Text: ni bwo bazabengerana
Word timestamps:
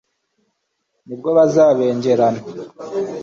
ni 1.07 1.15
bwo 1.19 1.29
bazabengerana 1.37 2.41